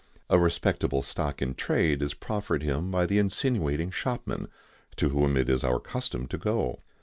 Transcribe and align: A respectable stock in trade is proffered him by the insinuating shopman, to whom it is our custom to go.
A 0.31 0.39
respectable 0.39 1.03
stock 1.03 1.43
in 1.43 1.53
trade 1.53 2.01
is 2.01 2.15
proffered 2.15 2.63
him 2.63 2.89
by 2.89 3.05
the 3.05 3.19
insinuating 3.19 3.91
shopman, 3.91 4.47
to 4.95 5.09
whom 5.09 5.37
it 5.37 5.47
is 5.47 5.63
our 5.63 5.79
custom 5.79 6.25
to 6.29 6.39
go. 6.39 6.79